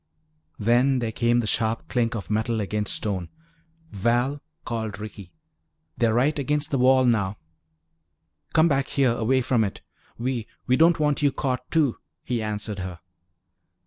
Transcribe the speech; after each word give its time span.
Then 0.57 0.97
there 0.97 1.11
came 1.11 1.41
the 1.41 1.45
sharp 1.45 1.87
clink 1.87 2.15
of 2.15 2.31
metal 2.31 2.59
against 2.59 2.95
stone. 2.95 3.29
"Val," 3.91 4.41
called 4.65 4.99
Ricky, 4.99 5.31
"they're 5.95 6.15
right 6.15 6.39
against 6.39 6.71
the 6.71 6.79
wall 6.79 7.05
now!" 7.05 7.37
"Come 8.53 8.67
back 8.67 8.87
here, 8.87 9.11
away 9.11 9.43
from 9.43 9.63
it. 9.63 9.83
We 10.17 10.47
we 10.65 10.75
don't 10.75 10.99
want 10.99 11.21
you 11.21 11.31
caught, 11.31 11.69
too," 11.69 11.99
he 12.23 12.41
answered 12.41 12.79
her. 12.79 12.99